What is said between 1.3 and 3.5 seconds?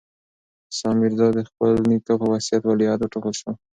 د خپل نیکه په وصیت ولیعهد وټاکل